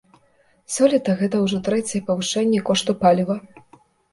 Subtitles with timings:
[0.75, 3.35] Сёлета гэта ўжо трэцяе павышэнне кошту паліва.